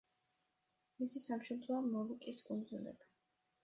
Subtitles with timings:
[1.03, 3.15] მისი სამშობლოა მოლუკის კუნძულები.